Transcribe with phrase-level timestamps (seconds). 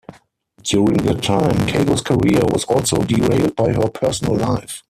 [0.63, 4.79] During that time, Kago's career was also derailed by her personal life.